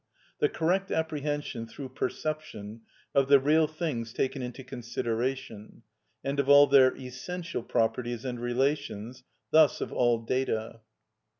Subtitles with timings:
[0.39, 2.81] The correct apprehension through perception
[3.13, 5.83] of the real things taken into consideration,
[6.23, 10.79] and of all their essential properties and relations, thus of all data.